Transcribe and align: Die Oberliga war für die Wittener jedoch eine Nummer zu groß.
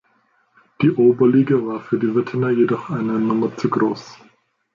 Die 0.81 0.89
Oberliga 0.89 1.63
war 1.67 1.79
für 1.79 1.99
die 1.99 2.15
Wittener 2.15 2.49
jedoch 2.49 2.89
eine 2.89 3.19
Nummer 3.19 3.55
zu 3.55 3.69
groß. 3.69 4.17